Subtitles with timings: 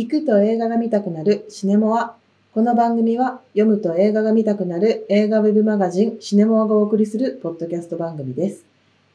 [0.00, 2.16] 聞くと映画が見たくなるシネモア。
[2.54, 8.64] この番組は読むと映画が見たくなる映画ウェブマガジンシネモアがお送りするポッドキャスト番組です。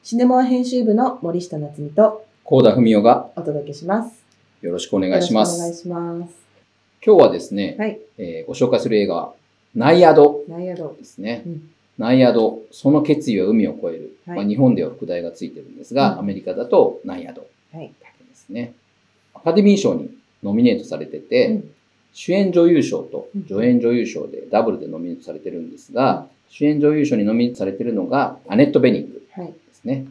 [0.03, 4.23] シネモア編集部の森下夏美と高田文夫がお届けします。
[4.61, 5.81] よろしくお願いしまよろしくお願いす。
[5.81, 6.35] します。
[7.03, 7.99] 今日はですね、はい。
[8.19, 9.33] えーご紹介する映画は、
[9.73, 10.95] ナイアドナイアド。
[10.95, 11.41] ですね。
[11.47, 14.17] うんナイアド、その決意は海を越える。
[14.27, 17.91] はいまあ、日本では副題がついてるんですが、うんアメリカだとナイアドはい。
[17.99, 18.75] だけですね。
[19.33, 20.11] アカデミー賞に
[20.45, 21.71] ノミネートされてて、うん
[22.17, 29.47] 主演女優賞とうん助演女優賞でダブルでノミネートされてるんですが、主演女優賞にノミネートされてるのがアネット・ベニングはい。
[29.47, 30.05] ですね。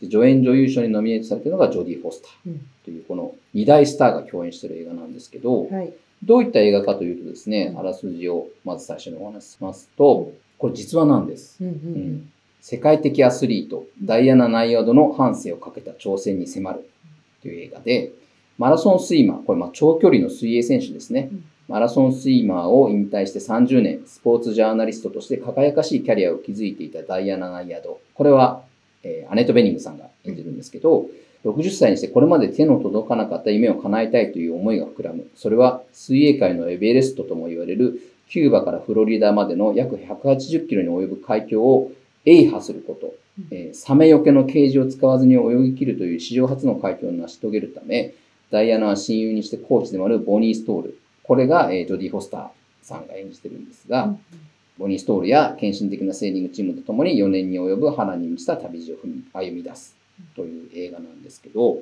[0.00, 5.92] で助演女優賞にノミネートされてるのがジョディ・フォスターうんというこの二大スターが共演している映画なんですけど、はい。
[6.22, 11.56] どういった映画かというとですねう、んあらすじをまず最初にお話ししますと、これ実話なんです。
[11.60, 16.88] うんううん世界的アスリート、ダイアナ・ナイアドの半生をかけた挑戦に迫る
[17.40, 18.12] という映画で、
[18.58, 21.44] マラソンスイマー、これまあ長距離の水泳選手ですねうん。
[21.68, 28.00] マラソンスイマーを引退して30年、スポーツジャーナリストとして輝かしいキャリアを築いていたダイアナ・ナイアド。
[28.14, 28.62] これは、
[29.02, 31.06] えーアネット・ベニングさんが演じるんですけど、
[31.44, 35.28] 60歳にしてこれまで手の届かなかった夢を叶えたいという思いが膨らむ。
[35.36, 41.92] それは水泳界のエベレストとも言われるキューバからフロリダまでの約180キロに及ぶ海峡を
[42.24, 43.14] 営破すること。
[43.52, 48.14] えーサメよけのケージを使わずに泳ぎ切るという史上初の快挙を成し遂げるため、
[48.50, 50.98] ダイアナは親友にしてコーチでもあるボニー・ストール。
[51.22, 52.48] これが、えージョディ・フォスター
[52.82, 54.20] さんが演じてるんですが、ん。
[54.78, 58.96] ボニー・ストールや献身的なセーリングチームとともに4年に及ぶ波乱に満ちた旅路を
[59.32, 59.96] 歩み出す
[60.36, 61.78] という映画なんですけど、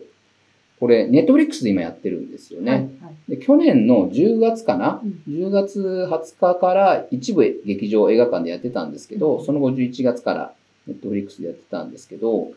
[0.78, 2.72] これ、ネットフリックスで今やってるんですよね。
[2.72, 2.80] はい。
[2.80, 2.90] はい
[3.28, 10.52] で去年の10月かな、うん10月20日から一部劇場映画館でやってたんですけど、うんその後11月から
[10.86, 12.52] ネットフリックスでやってたんですけど、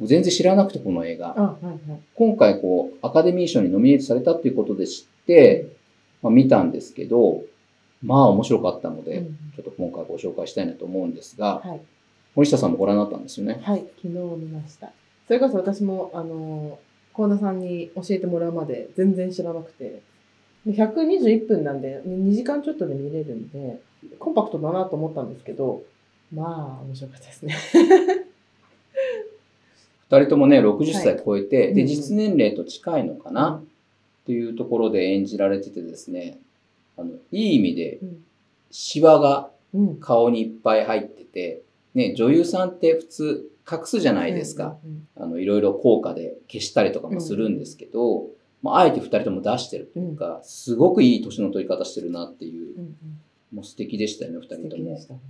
[0.00, 1.38] 全然知らなくてこの映画。
[1.38, 2.00] あ、はいはい。
[2.14, 5.68] 今回こう、アカデミー賞にノミネートされたっていうことで知って、
[6.22, 7.42] まあ、見たんですけど、
[8.02, 11.80] まあ面白かったので、うんちょっと今回ご紹介したいなと思うんですが、はい。
[12.34, 13.58] 森下さんもご覧になったんですよね。
[13.62, 14.92] はい、昨日見ました。
[15.26, 16.78] それこそ私も、あの、
[17.14, 20.02] 幸田さんに教えてもらうまで全然知らなくて、
[20.66, 23.80] 121分なんで、2時間ちょっとで見れるんで、
[24.18, 25.82] コンパクトだなと思ったんですけど、
[26.30, 27.56] まあ、面白かったですね。
[30.10, 33.62] 二人ともね、60歳超えて、で、実年齢と近いのかな、
[34.22, 36.38] っていうところで演じられててですね、
[36.96, 38.24] あの、いい意味でうん。
[38.70, 39.96] シワがうん。
[40.00, 41.62] 顔にいっぱい入ってて、
[41.94, 44.78] ね、女優さんって普通隠すじゃないですか。
[44.84, 45.08] うん。
[45.16, 48.26] あの、いろいろ効果で消したりとかもするんですけど、
[48.62, 52.74] まあ、あえて二人とも出してるというか、すごくいい年の取り方してるなっていう
[53.52, 55.20] もう素敵でしたよね、二素人とも。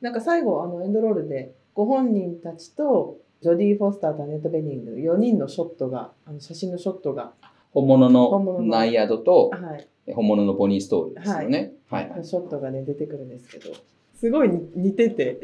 [0.00, 7.32] なんか最後、あの、エンドロールで、ご本人たちと、ジョディ・フォスターとアネット・ベニング、4人のショットが、あの写真のショットが、
[7.72, 11.72] 本物ののナイアドとはい、本物のボニーストールですよね。
[11.88, 12.24] はい、はい。
[12.24, 13.74] ショットがね出てくるんですけど
[14.14, 15.40] すごい似似てて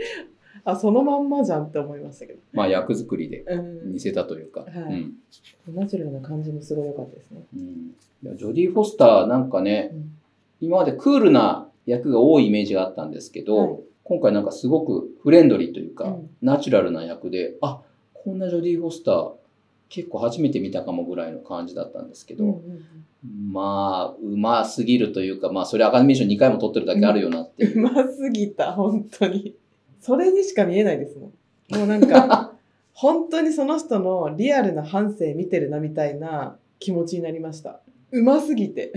[0.64, 3.56] あそのまんまじゃんって思いましたけど、まあ役作りでう
[3.88, 3.92] ん。
[3.92, 4.60] 似せたというか。
[4.60, 4.70] はい。
[5.66, 5.74] うん。
[5.74, 8.36] ナチュラルな感じもすごい良かったですね、うん。
[8.36, 10.18] ジョディ・フォスターなんかね、うん。
[10.60, 13.80] 今までクールな役が多いイメージがあったんですけど、はい。
[14.04, 16.30] 今回なんかすごくフレンドリーというか、うん。
[16.42, 17.80] ナチュラルな役で、あ、
[18.28, 19.32] こんなジョディ・フォスター
[19.88, 22.54] 結構初めて見たかもぐらいの感じだったんですけど、うんう
[23.26, 27.78] んまあ、うますぎるというか、まあ、それアカデミー賞2回も取ってるだけあるよなっていう。
[27.78, 29.56] うますぎた本当に。
[29.98, 31.32] それにしか見えないですも
[31.70, 31.78] ん。
[31.78, 32.52] もうなんか
[32.92, 37.80] 本当にその人のリアルな反省見てるなみたいな気持ちになりました。
[38.12, 38.92] うますぎて、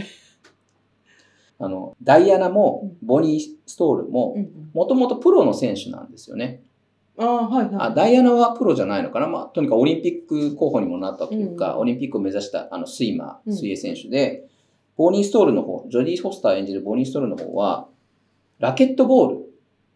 [1.57, 4.35] あの、ダイアナも、ボニー・ストールも、
[4.73, 6.63] もともとプロの選手なんですよね。
[7.17, 7.75] ああはいはい。
[7.77, 13.55] あダイアナはプロじゃないのかな、まあ、とにかくオリンピック候補にもなったというか、うんオリンピックを目指したあのスイマー、うん。
[13.55, 14.47] 水泳選手で、
[14.97, 17.87] ボニー・ストールの方、ジョディ・フォスター演じるボニー・ストールの方は、
[18.59, 19.35] ラケットボール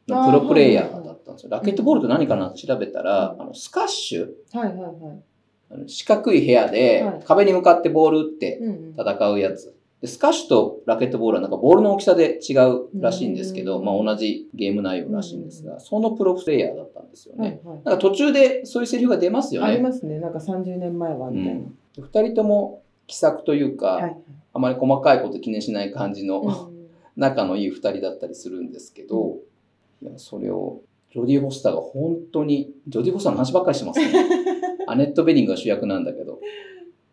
[0.07, 1.51] のプロプレイヤーだったんですよ。
[1.51, 3.41] ラケットボールって何かなって調べたら、うん。
[3.41, 5.23] あのスカッシュ、はいはいはい。
[5.71, 7.23] あの四角い部屋ではい。
[7.25, 8.59] 壁に向かってボール打って
[8.97, 9.75] 戦うやつ。
[10.05, 17.41] でスカッシュとラケットボールはなんかボールの大きさで違うらしいんですけど、うんまあ同じゲーム内容らしいんですが、そのプロプレイヤーだったんですよね。
[17.41, 19.67] はいはいなんか途中でそういうセリフが出ますよね。
[19.67, 20.19] ありますね。
[20.19, 21.59] なんか30年前はみたいな。
[21.59, 24.17] うん二人とも気さくというか、はい。
[24.53, 26.75] あまり細かいこと気にしない感じの、うん
[27.17, 29.37] 仲のいい二人だったりするんですけど、
[30.01, 30.81] いや、それを、
[31.13, 34.11] ジョディ・フォスターが本当に、ジョディ・フォスターの話ばっかりしてますね。
[34.87, 36.39] アネット・ベニングが主役なんだけど。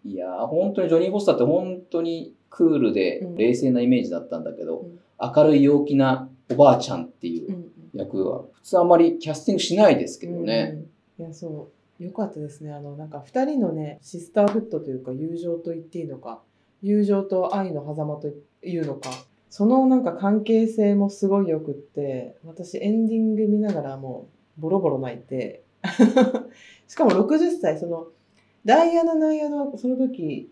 [0.05, 10.85] いやー、本当にジョニー・フォスターって本当にクールでうん冷静なイメージだったんだけど、うん明るい陽気なおばあちゃんっていううん役は、普通あまりキャスティングしないですけどね。
[11.19, 11.69] うんいや、そ
[12.01, 12.03] う。
[12.03, 12.73] よかったですね。
[12.73, 16.41] あの、なんか二人のね、シスターフットというか友情と言っていいのか、
[16.83, 18.29] 友情と愛の狭間と
[18.67, 19.11] いうのか、
[19.51, 24.27] そのなんか関係性もすごいよくって、私エンディング見ながらも
[24.59, 25.63] うボロボロ泣いて、
[26.89, 28.09] しかも60歳、その、
[28.65, 30.51] ダイアナ・ナイアドはその時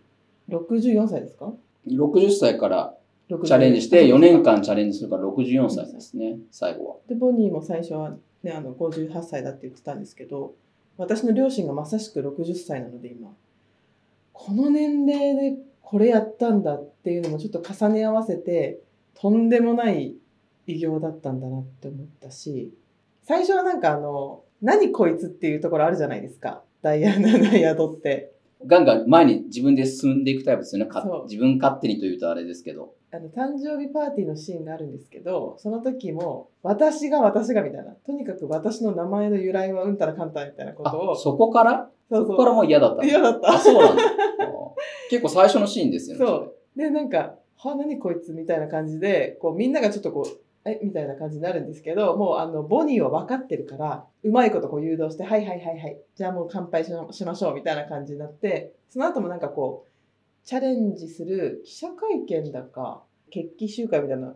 [0.48, 1.52] 64歳ですか
[1.86, 2.94] 60歳から
[3.28, 6.96] チチャレンジして、4年間チャレンジするから64歳ですね、最後は。
[7.08, 10.54] でボニーも最初は、ね、あの58歳だって言ってたんですけど
[10.96, 13.30] 私の両親がまさしく60歳なので今。
[14.32, 18.80] この年齢でこれやったんだっていうのもちょっと重ね合わせて
[19.14, 20.14] とんでもない
[20.66, 22.72] 偉業だったんだなって思ったし
[23.22, 26.62] 最初はなんかあの何こいつっていうところあるじゃないですか。
[26.82, 28.32] ダイアナ・ナイアドって
[28.66, 30.90] ガンガン前に自分で進んでいくタイプですよね。
[31.24, 32.94] 自分勝手にというとあれですけど。
[33.12, 37.92] あの誕生日パーティーのシーンがあるんですけどその時も私が私がみたいな。
[37.92, 41.12] とにかく私の名前の由来はうんたらかんたらみたいなことを。
[41.12, 41.90] あ、そこから？
[42.10, 42.96] そこからもう嫌だった。
[42.96, 43.50] の嫌だった。
[43.50, 44.02] あ、そうなんだ。
[44.04, 44.10] あ
[45.10, 46.24] 結構最初のシーンですよね。
[46.26, 46.54] そう。
[46.76, 64.34] でなんか「は何こいつ」みたいな感じでこうみんながちょっとこう「えみたいな感じになるんですけどもうあのボニーは分かってるからうまいことこう誘導して「はいはいはいはいじゃあもう乾杯ししましょう」みたいな感じになってその後もなんかこうチャレンジする記者会見だか決起集会みたいな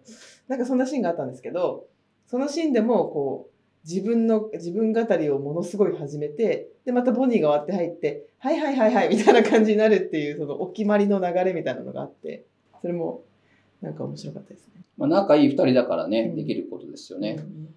[0.48, 1.86] なんかそんなシーンがあったんですけど
[2.26, 3.54] そのシーンでもこう
[3.86, 12.44] 自分の自分語りをものすごい始めてでまたボニーが終わって入って「はいはいはいはい」みたいな感じになるっていうそのお決まりの流れみたいなのがあって
[12.80, 13.22] それも
[13.84, 14.82] なんか面白かったですね。
[14.96, 16.36] まあ、仲いい二人だからね、うん。
[16.36, 17.36] できることですよね。
[17.38, 17.74] うん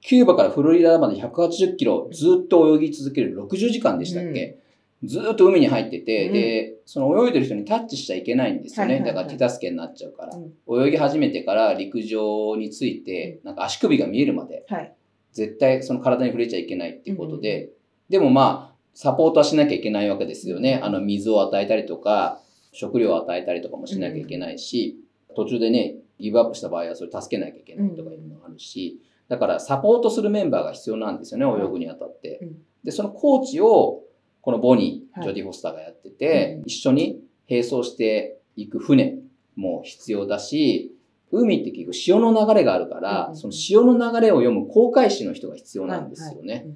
[0.00, 4.58] キューバからフロリダまで180キロずっと泳ぎ続ける60時間でしたっけ、
[5.04, 6.32] ずっと海に入ってて、うん。
[6.32, 9.00] で、その泳いでる人にタッチしちゃいけないんですよね。
[9.00, 10.36] だから手助けになっちゃうから。
[10.36, 10.86] うん。
[10.86, 14.92] 泳ぎ始めてから陸上について、なんか足首が見えるまで、はい。
[15.32, 17.70] 絶対その体に触れちゃいけないっていうことで、
[18.08, 20.80] でもまあ、サポートはしなきゃいけないわけですよね。
[20.82, 22.40] あの、水を与えたりとか、
[22.72, 24.98] 食料を与えたりとかもしなきゃいけないし、
[25.44, 31.62] 途中でね、ギブアップした場合はそれ助けなきゃいけないとかいうのがあるし、だからサポートするメンバーが必要なんですよね、はい。
[31.62, 32.40] 泳ぐにあたって。
[32.42, 32.56] うん。
[32.82, 34.02] で、そのコーチを、
[34.40, 35.26] このボニー、はい。
[35.26, 36.62] ジョディ・フォスターがやってて、うん。
[36.66, 39.18] 一緒に並走していく船
[39.54, 40.94] も必要だし、
[41.30, 46.66] 海って結局潮の流れがあるから、うんその潮の流れを読む航海士の人が必要なんですよね。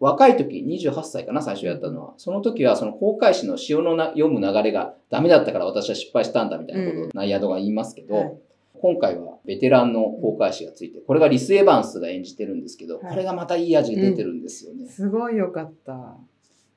[0.00, 2.14] 若い時、28歳かな、最初やったのは。
[2.16, 8.32] その時は、その航海士の潮のな読む流れがダメだったから私は失敗したんだみたいなことをナイアドが言いますけど、はい
[8.80, 14.86] 今回はベテランの航海士がついて、これがリス・エヴァンスが演じてるんですけど、はいこれがまたいい味が出てるんですよね。
[14.86, 15.92] すごいよかった。
[15.92, 16.16] は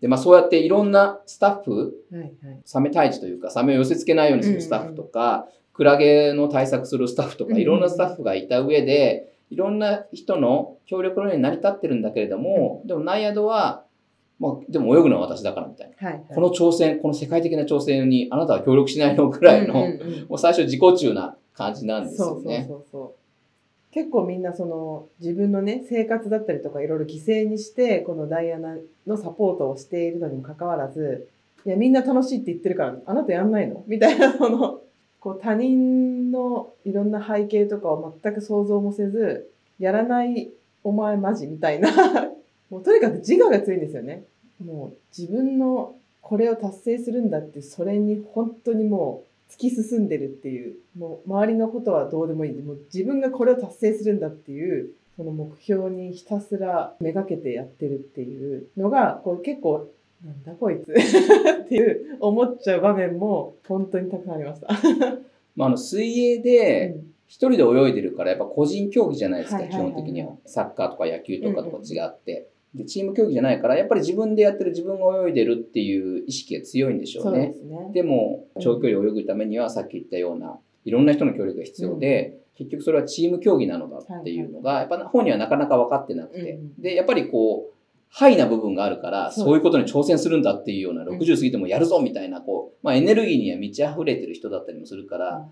[0.02, 2.34] で、まあそうやっていろんなスタッフ、いはい。
[2.66, 13.86] サメ退治というか、サメを寄せ付けないようにするスタッフとか、クラゲの対策するスタッフとか、うんいろんなスタッフがいた上で、いろんな人の協力の上に成り立ってるんだけれども、でもナイアドは、
[14.40, 16.08] まあ、でも泳ぐのは私だからみたいな。
[16.10, 22.66] はいはい、この挑戦、この世界的な挑戦にあなたは協力しないのくらいの、うんうんうんもう最初自己中な感じなんですそうそうよね。
[22.68, 23.12] そうそう。
[23.92, 31.30] 結構みんなその自分のね生活だったりとかいろいろ犠牲にしてこのダイアナのサポートをしているのにもかかわらず
[31.64, 33.84] いやみんな楽しいって言ってるからあなたやんないの？
[33.86, 34.80] みたいなその
[35.24, 39.50] こう他人のいろんな背景とかを全く想像もせず
[39.80, 40.52] やらない
[40.84, 41.90] お前マジみたいな。
[42.70, 44.26] もうとにかく自我が強いんですよね。
[44.62, 50.76] もう自分のこれを達成するんだってそれに本当にもう突き進んでるっていう。
[50.98, 52.62] もう周りのことはどうでもいい。
[52.62, 59.88] もう自分がこれを達成するんだっていうその目標にひたすらめがけてやってるっていうのがこう結構
[60.24, 64.68] なんだこいつっていう思っちゃう場面も本当にたくさんありました。
[65.56, 70.36] まあ、あの水泳でうん一人で泳いでるからやっぱ個人競技じゃないですか、基本的には。
[70.46, 72.48] サッカーとか野球とかとか違って。
[72.76, 77.56] で、チーム競技じゃないから、やっぱり自分でやってる自分が泳いでるっていう意識が強いんでしょそううでね。
[77.92, 86.60] でも、長距離を泳ぐためには、さっき言ったような、いろんな人の協力が必要で、結局それはチーム競技なのだっていうのが、やっぱ本人はなかなか分かってなくて。
[86.78, 87.73] で、やっぱりこう、
[88.16, 95.48] ハイな部分があるから、そういうことに挑戦するんだっていうような、ん60過ぎてもやるぞみたいな、こう、まあエネルギーには満ち溢れてる人だったりもするから、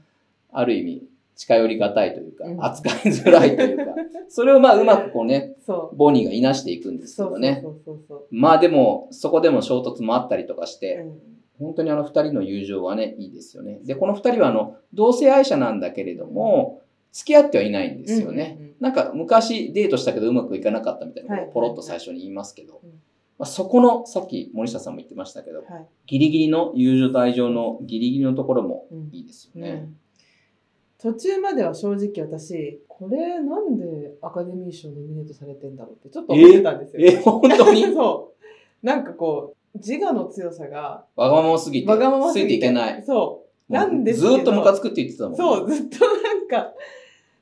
[0.51, 1.03] ある意味、
[1.35, 3.95] 近寄りがたいというかう、ん扱いづらいというか、
[4.29, 5.55] それをまあうまくこうね。
[5.95, 7.63] ボニーがいなしていくんですけどね。
[8.29, 11.19] まあでも、そこでも衝突もあったりとかして、うん
[11.61, 13.79] 本当にあの二人の友情はね、いいですよね。
[13.83, 18.70] で、この二人はあの、同性愛者なんだけれども、付き合ってはいないんですよね。
[18.81, 22.89] うんうんうんなんか昔デートしたけどうまくいかなかったみたいなことをはいポロッと最初に言いますけど、うん
[23.41, 25.87] まあ、そこの、さっき森下さんも言ってましたけど、はい。
[26.05, 29.89] ギリギリの友情と愛情のギリギリのところもうんいいですよね。
[30.99, 37.01] 途中までは正直私これなんでアカデミー賞ノミネートされてんだろうってちょっと思ってたんですよ。
[37.03, 37.81] え、本当に？
[37.91, 38.33] そ
[38.83, 43.03] うなんかこう自我の強さがわがまますぎて、わがままついてすぎていけない。
[43.03, 45.37] そなんですずーっとムカつくって言ってたもんね。
[45.37, 46.73] そう、ずっとなんか、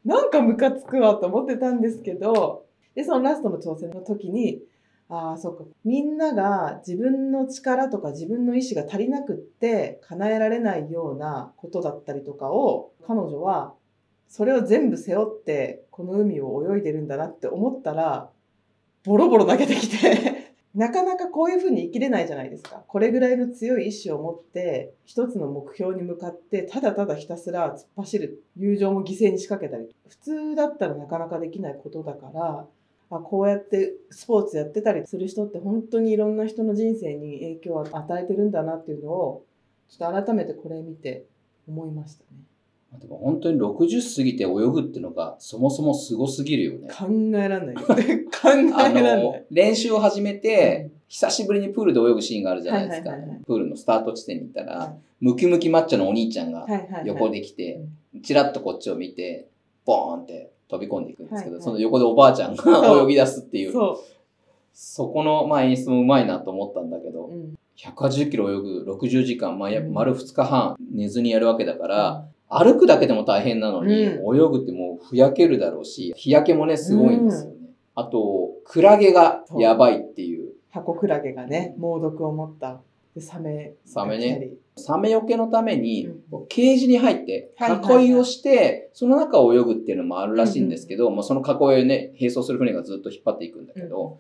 [0.09, 4.59] なんかムカつくわと思ってたんですけど、で、そのラストの挑戦の時に、
[5.07, 5.65] ああ、そっか。
[5.85, 13.75] みんなが自分の力とか自分の意志が足りなくって叶えられないようなことだったりとかを、彼女は
[14.27, 18.31] それを全部背負ってこの海を泳いでるんだなって思ったら、
[19.03, 20.38] ボロボロ泣けてきて、
[20.79, 22.85] なかなかこういうふうに生きれないじゃないですか。
[22.87, 28.41] これぐらいの強い意志を持って、一つの目標に向かって、ただただひたすら突っ走る。
[28.55, 29.93] 友情も犠牲に仕掛けたり。
[30.07, 32.65] 普通だったらなかなかできないことだから、
[33.09, 39.43] あこうやってスポーツやってたりする人って本当にいろんな人の人生に影響を与えてるんだなっていうのを、
[39.89, 41.25] ちょっと改めてこれ見て
[41.67, 42.48] 思いましたね。
[42.97, 46.89] でも本当に60過ぎて泳ぐっていうのがそもそもすごすぎるよね。
[46.89, 47.05] 考
[47.37, 47.75] えらんない。
[47.85, 49.23] 考えあらんない。
[49.23, 53.11] の。、練習を始めて、久しぶりにプールで泳ぐシーンがあるじゃないですか。
[53.45, 54.89] プールのスタート地点に行ったら、はい。
[55.21, 56.65] ムキムキマッチョのお兄ちゃんが
[57.05, 57.81] 横で来て、
[58.23, 59.47] チラッとこっちを見て、
[59.85, 62.63] ボーンって飛び込んでいくんですけど、その横でおばあちゃんが
[63.03, 64.03] 泳ぎ出すっていう、そ
[64.73, 77.57] そこの、まあ、演出もうまいなと思ったんだけどう。、うん180キロ泳ぐ60時間、まあ、丸2日半寝ずにやるわけだから、歩くだけでも大変なのに、う泳ぐってもうふやけるだろうし、日焼けもね、すごいんですよね。
[77.95, 80.53] あと、クラゲがやばいっていう。
[80.71, 82.81] 箱クラゲがね、猛毒を持った。
[83.15, 83.73] で、サメ。
[83.85, 84.49] サメね。
[84.77, 94.19] サメよけのためにうん、ケージに入って、囲いをして、その中を泳ぐっていうのもあるらしいんですけど、まあその囲いをね、並走する船がずっと引っ張っていくんだけど、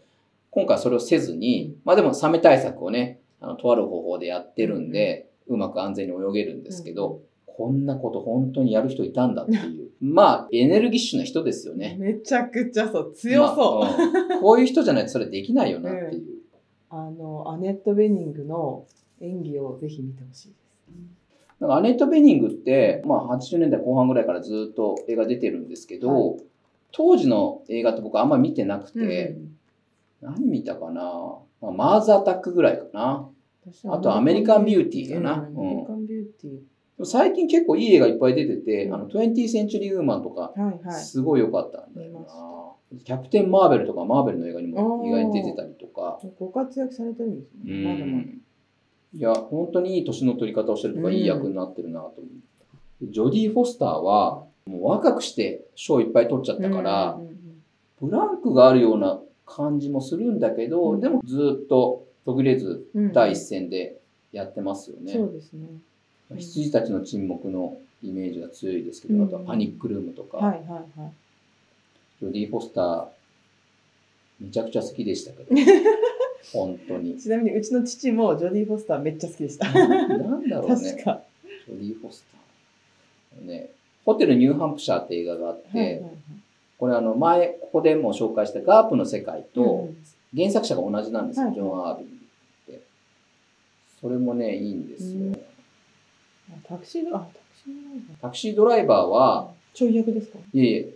[0.51, 7.21] 今回それをせずに、まあでもサメ対策をね、あの、とある方法でやってるんで、うまく安全に泳げるんですけど、
[7.59, 9.89] こんなこと本当にやる人いたんだっていう。
[9.99, 11.97] まあ、エネルギッシュな人ですよね。
[11.99, 13.13] めちゃくちゃそう。
[13.13, 13.79] 強そう。
[13.81, 16.23] まあうんこういう人じゃないとそれできないよなっていう。
[16.89, 18.85] あの、アネット・ベニングの
[19.19, 20.59] 演技をぜひ見てほしいです。
[21.59, 26.37] なんかアネット・ベニングって、まあ、80年代後半ぐらいからずっと映画出てるんですけど、
[26.93, 29.37] 当時の映画って僕あんま見てなくて、
[30.21, 33.29] 何見たかな、まあ、マーズ・アタックぐらいかな。
[33.89, 36.61] あとアメリカンビューティーかなうんアメリカンビューティでも
[37.03, 40.53] 最近結構いい映画いっぱい出てて、うんあの、20th Century Woman とか。
[40.91, 43.03] すごい良かったんだよ見ましな。
[43.05, 47.83] キャプテン・マーベルとかマーベルの映画にも意外に出てたりとか、ご活躍されてるんですうね。
[47.83, 48.17] まだまだ。
[48.17, 48.41] ん。
[49.13, 52.27] いや、本当にいい年の取り方をしてるとか、うんいい役になってるなと思
[53.01, 53.07] う。
[53.11, 57.39] ジョディ・フォスターは、もう若くして賞いっぱい取っちゃったから、うんうんうん
[58.01, 63.99] ブランクがあるような感じもするんだけど、うんでもずっと途切れずうん第一線で
[64.31, 65.11] やってますよね。
[65.11, 65.67] そうですね。
[66.31, 71.11] うん羊たちの沈黙のイメージが強いですけど、うんあとはパニックルームとか、はいはいはい。
[72.21, 73.07] ジョディ・フォスター、
[74.39, 75.55] めちゃくちゃ好きでしたけど、
[76.53, 77.17] 本当に。
[77.17, 79.71] ちなみにうちの父もジョディ・フォスターめっちゃ好きでした。
[79.71, 80.05] な
[80.37, 80.93] んだろうね。
[80.93, 81.23] 確か。
[81.67, 83.47] ジョディ・フォスター。
[83.47, 83.69] ね、
[84.05, 86.11] ホテルニューハンプシャーって映画があって、はいはいはい
[86.79, 89.97] これあの前、ここでも紹介したガープの世界とうん
[90.33, 92.09] 原作者が同じなんですよ、はいジョン・アービンっ
[92.67, 92.81] て。
[93.99, 95.35] それもね、いいんですよ。
[96.71, 100.39] うんタクシード、あ、タクシードライバータクシードライバーは、ちょい役ですか？
[100.53, 100.89] いえいえ、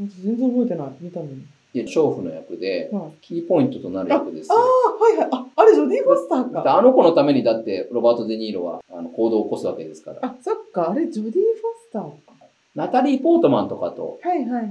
[0.00, 0.88] 私全然覚えてない。
[1.00, 1.32] 見たのに。
[1.74, 4.64] いや、娼婦の役で、はいキーポイントとなる役ですああ、よ。
[4.98, 5.28] はいはい。
[5.32, 6.78] あ、あれジョディ・フォスターか。
[6.78, 10.18] あの子のためにだって、ロバート・デ・ニーロはあの行動を起こすわけですから。
[10.22, 10.90] あ、そっか。
[10.90, 11.42] あれジョディ・フォ
[11.88, 12.34] スターか。
[12.76, 14.70] ナタリー・ポートマンとかと、はいはいはいはい。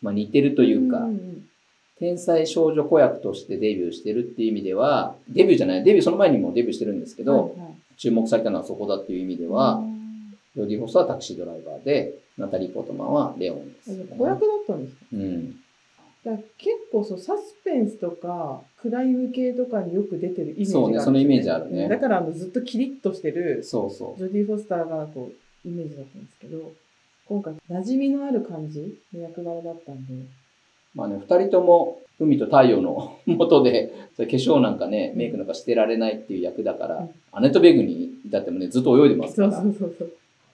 [0.00, 1.46] まあ、似てるというか、んん
[1.98, 9.80] 天才少女子役としてデビューしてるっていう意味では、デビューじゃない、デビューその前にもデビューしてるんですけど、はいはい注目されたのはそこだっていう意味では、
[10.56, 15.02] ジョディ・フォスはタクシードライバーで、ナタリー・ポートマンはレオンですよね、子役だったんですか？
[15.12, 15.56] うん。
[16.24, 24.18] だ結構そうサスペンスとかクライム系とかによく出てるイメージがあるんですよそうねそのイメージあるねだからあのずっとキリッとしてるそうそう。
[24.18, 25.32] ジョディ・フォスターがこ
[25.64, 26.72] うイメージだったんですけど
[27.26, 30.12] 今回馴染みのある感じの役柄だったんで
[30.94, 37.10] まあね、二人とも海と太陽の 下で、それ化粧なんかね、メイクなんかしてられないっていう役だから、うん。
[37.32, 39.52] アネット・ベグに至ってもね、ずっと泳いでますから。
[39.52, 40.12] そうそうそう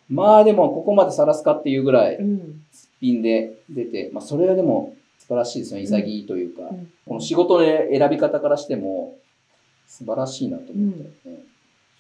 [0.09, 2.63] まあでも、ここまでさらすかっていうぐらい、うん。
[2.73, 6.63] すっぴんで出て、まあそれはでも素晴らしいですよね、潔いというか。
[6.71, 6.89] うん。
[7.07, 9.17] この仕事の選び方からしても、
[9.87, 10.99] 素晴らしいなと思った
[11.31, 11.43] よね。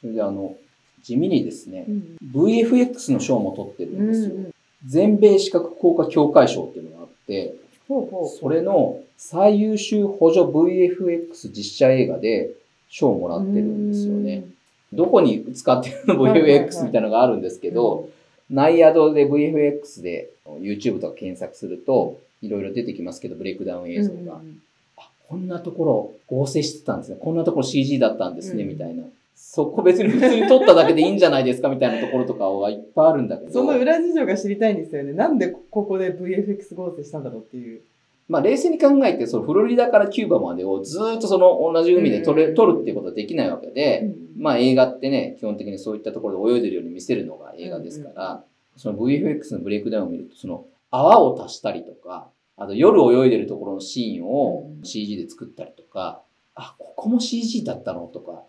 [0.00, 0.54] それであの、
[1.02, 2.16] 地味にですねう、ん。
[2.32, 4.34] VFX の賞も取ってるうんんですよ。
[4.34, 4.50] うん
[4.86, 7.56] 全米視覚効果協会賞っていうのがあって、
[7.88, 12.50] それの最優秀補助 VFX 実写映画で
[12.88, 14.44] 賞をもらってるんですよね。
[14.92, 18.08] どこに使ってるの？VFX みたいなのがあるんですけど、
[18.50, 20.30] ナイアドで VFX で
[20.60, 24.36] YouTube とか検索すると、いろいろ出てきますけど、ブレイクダウン映像が。
[24.36, 24.62] うん
[24.96, 27.18] あこんなところ合成してたんですね。
[27.20, 29.04] こんなところ CG だったんですね、うんみたいな。
[29.40, 33.52] そこ別に普通に撮っただけでいいんじゃないですかみたいなところとかはいっぱいあるんだけど。
[33.52, 35.12] その裏事情が知りたいんですよね。
[35.12, 37.82] なんでここで VFX 合成したんだろうっていう。
[38.28, 48.44] まあ冷静に考えて、そのフロリダからキューバまでをずーっとその同じ海で撮れ、うん撮るっていうことはできないわけで、まあ映画ってね、基本的にそういったところで泳いでるように見せるのが映画ですから、
[48.76, 56.22] その VFX のブレイクダウンを見ると、その泡を足したりとか、あと夜泳いでるところのシーンをうん CG で作ったりとか、
[56.56, 58.42] あ、ここも CG だったのとか、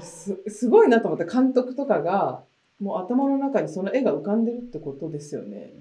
[0.00, 2.42] すすごいなと思って監督とかが
[2.80, 5.72] もう頭の中にその絵が浮かんでるってことですよね。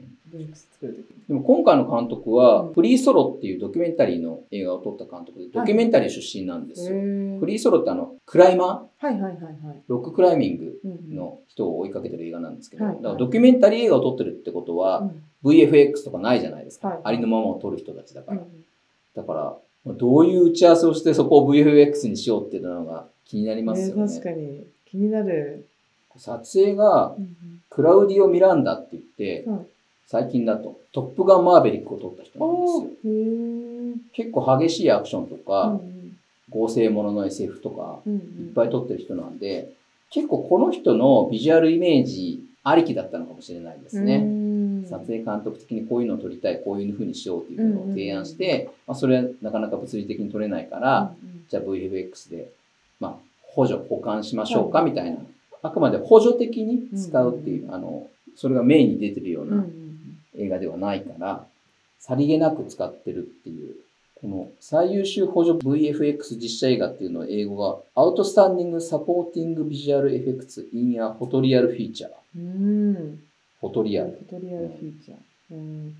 [1.27, 6.97] でも今回の監督はうん、フリーソロっていうドキュメンタリーの映画を撮った監督で、ドキュメンタリー出身なんですよ。
[6.97, 9.05] へフリーソロってあの、クライマー？
[9.05, 9.81] はいはいはいはい。
[9.87, 16.87] ロッククライミングの人を追いかけてる映画なんですけど、はいだからドキュメンタリー映画を撮ってるってことは、うん VFX とかないじゃないですか。
[16.87, 18.41] はいありのままを撮る人たちだから。
[18.41, 18.65] うん
[19.15, 19.55] だから、
[19.85, 24.03] どういう打ち合わせをしてそこを VFX にしようっていうのが気になりますよね。
[24.03, 25.67] ね確かに気になる。
[26.17, 27.35] 撮影がうん
[27.69, 29.65] クラウディオ・ミランダって言って、うんはい
[30.07, 33.97] 最近だとトップガンマーベリックを撮った人なんおですよ。
[34.13, 35.95] 結構激しいアクションとか、うん
[36.51, 39.71] 合成ものの SF とか、うんうんいっぱい撮ってる人なんで、
[40.11, 44.19] 結構この人のビジュアルイメージありきだったのかもしれないですね。
[44.85, 44.89] うん。
[44.89, 51.13] 撮影監督的にこういうのを撮りたい、こういう風にしようっていうのを提案して、まあ、それはなかなか物理的に撮れないから、
[51.49, 52.51] じゃあ VFX で、
[52.99, 54.91] まあ、補助、保管しましょうかはい。
[54.91, 55.17] みたいな。
[55.61, 59.71] あくまで補助的に使うっていう、あの、それがメインに出てるようなん
[60.37, 61.45] 映画ではないから、
[61.99, 63.75] さりげなく使ってるっていう、
[64.21, 72.09] この最優秀補助 VFX 実写映画っていうのは英語が Outstanding Supporting Visual Effects in a Photorial Feature。
[72.35, 73.19] うん
[73.65, 74.11] フォトリアル。
[74.11, 75.17] フォトリアルフィーチャー。
[75.51, 75.95] うん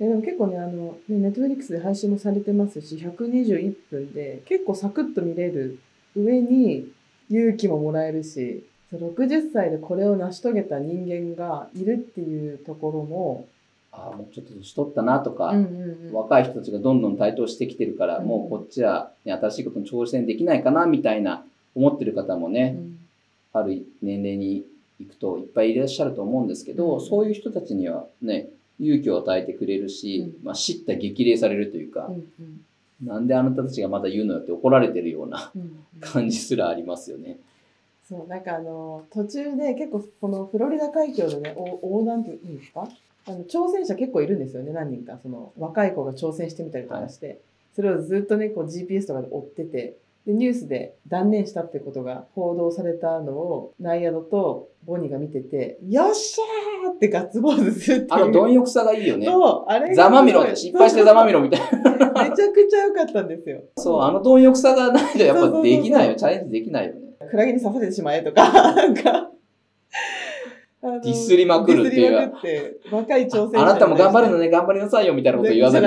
[0.00, 5.78] えでも結構ね、あの、ね、ネットフリックスで配信もされてますし、121分で結構サクッと見れる
[6.16, 6.90] 上に
[7.30, 13.46] 勇気ももらえるし、そう60歳でこれを成し遂げた人間がいるっていうところも、
[13.92, 21.44] ああ、もうちょっと年取ったなとか、うんうんうん若い人たちがどんどん台頭してきてるから、うんもうこっちは、ね、新しいことに挑戦できないかなみたいな
[21.76, 22.94] 思ってる方もね、うん
[23.56, 24.64] ある年齢に
[25.04, 27.00] 行くといっぱいいらっしゃると思うんですけど、うん。
[27.00, 28.48] そういう人たちにはね、
[28.80, 30.44] 勇気を与えてくれるし、うん。
[30.44, 32.60] まあ、知った激励されるというかう、んうん。
[33.06, 35.52] なんであなたたちがまだ言うのよって怒られてるような
[36.00, 37.38] 感じすらありますよね。
[38.08, 42.88] そう、なんかあの、途中で結構このフロリダ海峡のね、お横断っていうんですか？
[43.26, 45.18] あの挑戦者結構いるんですよね、何人か。
[45.22, 47.40] その若い子が挑戦してみたりとかして、
[47.74, 58.08] それをずっとね、こう GPS とかで追ってて、で、ニュースで断念したってことが報道されたのを、ナイアドとボニーが見てて、よっしゃーってガッツポーズするっていう。
[58.10, 59.26] あの貪欲さがいいよね。
[59.26, 62.28] そう、あれがざまみろって、失敗してざまみろみたいな。
[62.30, 63.62] めちゃくちゃ良かったんですよ。
[63.76, 66.14] そう、あの貪欲さがないとやっぱできないよ。
[66.14, 67.00] チャレンジできないよね。
[67.30, 69.30] クラゲに刺されてしまえとか、 なんか。
[71.02, 74.46] ディスりまくるっていうディスりまくって、若い挑戦者あなたも頑張るのね。
[74.46, 75.86] ね、頑張りなさいよみたいなこと言わずに。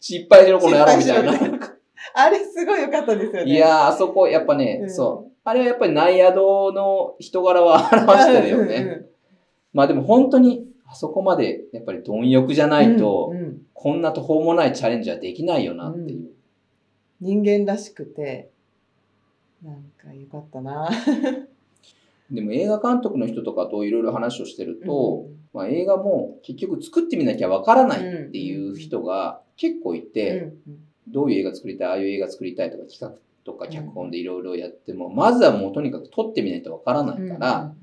[0.00, 1.77] 失敗しろこの野郎みたいな。
[2.14, 3.52] あれすごい良かったですよね。
[3.52, 5.32] いやー、あそこ、やっぱね、うんそう。
[5.44, 8.74] あれはやっぱり内野道の人柄は表してるよね。
[8.76, 9.08] うんうん
[9.74, 16.30] まあでも本当に、あそこまでやっぱり貪欲じゃないと、うんうんこんな途方もないチャレンジはできないよなっていう。
[17.20, 18.50] 人間らしくて、
[19.62, 20.90] なんか良かったな。
[22.28, 30.78] でも映画監督の人とかといろいろ話をしてると、まあ、映画も結局作ってみなきゃわからないっていう人が結構いて、うん
[31.12, 37.74] どういう映画作りたい、ああいう映画作りたいとか企画とか脚本でいろいろやっても、まずはもうとにかく撮ってみないとわからないから、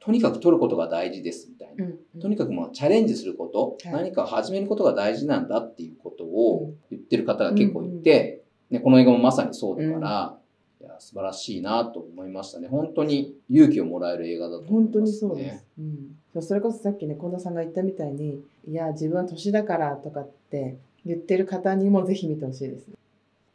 [0.00, 1.86] とにかく撮ることが大事ですみたいな。
[2.20, 10.38] とにかくもうチャレンジすること、はい何かを始めることが大事なんだっていうことうをん言ってる方が結構いて、ね、この映画もまさにそうだから、
[10.80, 12.68] いや素晴らしいなと思いましたね。
[12.68, 14.92] 本当に勇気をもらえる映画だと思います、ね。
[14.92, 15.66] 本当にそうです。
[15.78, 22.94] うん、それこそさっきね近田さんが言ったみたいにいや自分は年だからとかって言ってる方にもぜひ見てほしいですね。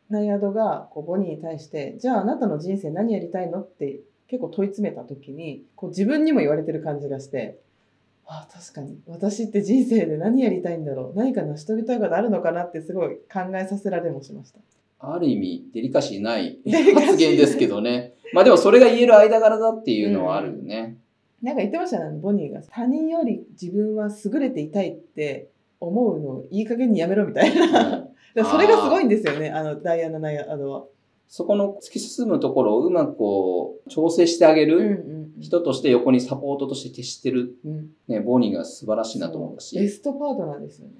[0.09, 7.59] ナイアドがこうボニーに対してじゃああなたの人生何やりたいのって結構問い詰めた時にこう自分にも言われてる感じがして
[8.25, 14.59] ああ確かに私って人生で何やりたいんだろう何か成し遂げたいことあるのかなってすごい考えさせられもしました。
[15.01, 16.59] ある意味、デリカシーない
[16.93, 18.13] 発言ですけどね。
[18.33, 20.97] まあでもそれが言える間柄だっていうのはあるよね。
[21.41, 22.61] なんか言ってましたね、ボニーが。
[22.69, 25.47] 他人より自分は優れていたいって
[25.79, 28.07] 思うのをいい加減にやめろみたいな。
[28.49, 30.85] それがすごいんですよね、あの、ダイアナ・ナイアドは。
[31.27, 37.89] そこの突き進むところをうまくこう、調整してあげるん人として横にサポートとして徹してる、うん。
[38.07, 39.77] ね、ボーニーが素晴らしいなと思ったし。
[39.77, 40.93] ベストパートナーですよね。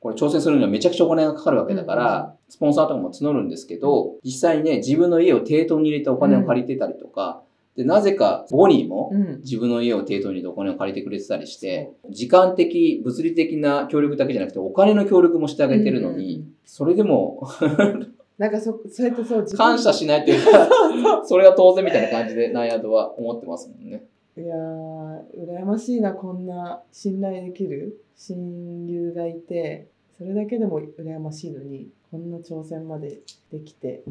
[0.00, 7.42] これ挑戦するにはめちゃくちゃお金がかかるわけだから、スポンサーとかも募るんですけど、実際にね、自分の家を抵当に入れてお金を借りてたりとか、
[7.78, 9.40] で、なぜかボニーもうん。
[9.42, 17.48] 自分の家を抵当に入れてお金を借りてくれてたりして、時間的、物理的な協力だけじゃなくて、お金の協力もしてあげてるのに、うんうんうんそれでも
[18.36, 24.04] なんかそ、それとそう、感謝しないというか、 それが当然みたいな感じでナイアードは思ってますもんね。
[24.36, 29.88] いやー、羨ましいな、こんな信頼できる親友がいて、
[30.18, 34.02] それだけでも羨ましいのに、こんな挑戦までできて、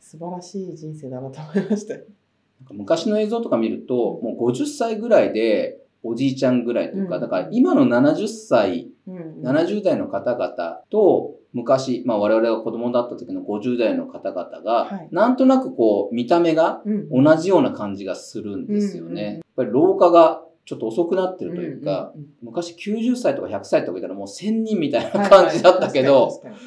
[0.00, 1.94] 素晴らしい人生だなと思いました
[2.70, 7.20] 昔の映像とか見ると、もう50歳ぐらいで、おじいちゃんぐらいというか、うん。
[7.20, 15.08] だから今の70歳、うん、70代の方々と、昔、まあ我々が子供だった時の50代の方々が、はい。
[15.10, 19.10] なんとなくこう、見た目がうん、同じような感じがするんですよね。
[19.10, 19.34] うんうんうん。
[19.34, 26.58] やっぱり老化がちょっと遅くなってるというか、うんうん昔90歳とか100歳とかいたらもう1000人みたいうんな感じだったけど、はいはい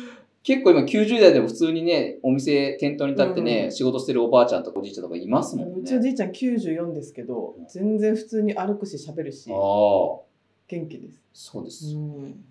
[0.43, 5.75] 結構今90代でも普通にね、お店店頭に立ってね、うん仕事してるおばあちゃんとかおじいちゃんとかいますもんね。
[5.75, 11.21] にうちのじいちゃん94ですけど、全然普通に歩くし喋るし元気です。
[11.33, 11.95] そうです。
[11.95, 12.43] うん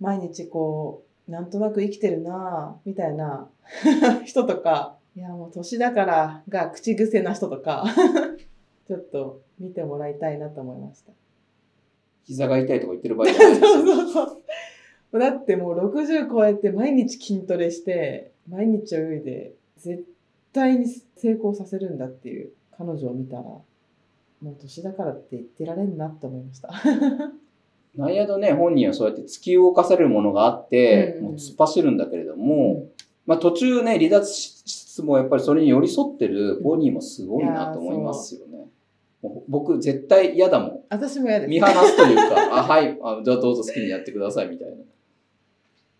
[0.00, 3.48] 毎日こうなんとなく生きてるなぁみたいな
[4.26, 7.84] 人とかいやもう年だからが口癖な人とか
[8.88, 11.12] ちょっと見てもらいたいなと思いました。
[12.24, 13.94] 膝が痛いとか言ってる場合じゃないですそうよ。
[13.94, 14.41] そうそう
[15.18, 20.04] だってもう60超えて毎日筋トレして毎日泳いで絶
[20.52, 23.64] 対に成功させるんだっていう彼女を見たらも
[24.42, 26.70] う年だからって言ってられんなって思いました。
[27.96, 32.86] ナイアドね、本人はそうやって突き動かされるものがあって、うんもう突っ走るんだけれども、
[33.26, 38.66] まあ途中ね、離脱しつつもやっぱりそれに寄り添ってるボニーもすごいなと思いますよね。
[39.48, 40.80] 僕絶対嫌だもん。
[40.88, 41.50] 私も嫌です。
[41.50, 44.76] 見放すというか、あ、はい、あじゃあどうぞ好きにやってくださいみたいな。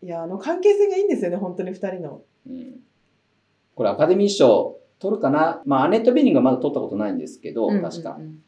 [0.02, 2.22] いや、あの関係性がいいんですよね、本当に二人の。
[2.48, 2.80] うん、
[3.74, 5.62] これアカデミー賞取るかな？
[5.64, 8.22] まあアネット・ベニングはまだ取ったことないんですけど、確かう。
[8.22, 8.42] ん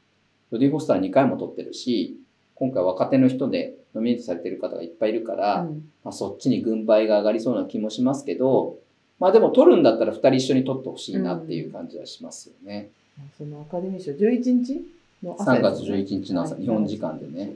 [0.51, 2.17] ジョディ・フォスター2回も取ってるし、
[2.55, 8.77] 今回若手の人でノミネートされてる方がいっぱいいるから、うんうんまあ、そっちに軍配が上がりそうな気もしますけど、
[9.19, 12.90] まあでも取るんだったら2人一緒に取ってほしいなっていう感じはしますよね。
[13.38, 14.85] そのアカデミー賞11日
[15.23, 17.55] の朝3月ですね11日の朝、はい日本時間でね。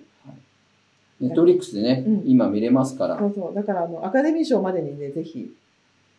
[1.20, 3.54] ネットフリックスでね、うん今見れますから、そうそう。
[3.54, 5.50] だからあのアカデミー賞までにね、ぜひ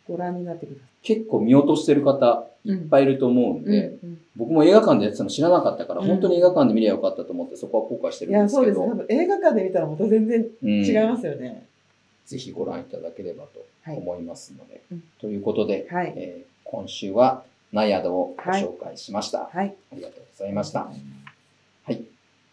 [0.07, 3.65] ご覧になってくださ結構見落としてる方いっぱいいると思うんい。
[3.65, 9.03] で、うんうん僕も映画館でやってたの知らなかったから、うん本当に映画館で見ればよかったと思ってそこは後悔していや、るんですけど、そうですね。
[9.03, 11.65] 多分映画館で見たらまた全然うん違いますよね。
[12.25, 13.97] ぜひご覧いただければとはい。
[13.97, 14.81] 思いますので。
[14.91, 16.13] うんということで、はい。
[16.15, 19.49] えー今週はナイアドをご紹介しました。
[19.51, 19.75] はい。
[19.91, 20.81] ありがとうございました。
[20.81, 20.91] は
[21.91, 22.03] い。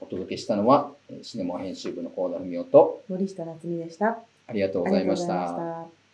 [0.00, 4.18] お届けしたのは、えーシネマ編集部の河田文夫と、森下夏美でした。
[4.46, 5.84] ありがとうございましありがとうございたま。
[5.84, 6.05] した。